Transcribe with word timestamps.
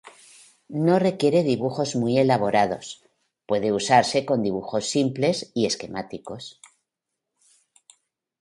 No 0.85 0.97
requiere 0.97 1.43
dibujos 1.43 1.95
muy 1.95 2.17
elaborados, 2.17 3.03
puede 3.45 3.71
usarse 3.71 4.25
con 4.25 4.41
dibujos 4.41 4.89
simples 4.89 5.51
y 5.53 5.67
esquemáticos. 5.67 6.59